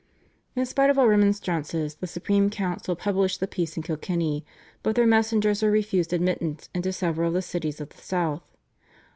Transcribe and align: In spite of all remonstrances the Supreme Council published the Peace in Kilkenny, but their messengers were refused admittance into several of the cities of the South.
In 0.55 0.65
spite 0.65 0.89
of 0.89 0.97
all 0.97 1.07
remonstrances 1.07 1.93
the 1.93 2.07
Supreme 2.07 2.49
Council 2.49 2.95
published 2.95 3.39
the 3.39 3.45
Peace 3.47 3.77
in 3.77 3.83
Kilkenny, 3.83 4.43
but 4.81 4.95
their 4.95 5.05
messengers 5.05 5.61
were 5.61 5.69
refused 5.69 6.11
admittance 6.11 6.69
into 6.73 6.91
several 6.91 7.27
of 7.27 7.35
the 7.35 7.43
cities 7.43 7.79
of 7.79 7.89
the 7.89 8.01
South. 8.01 8.41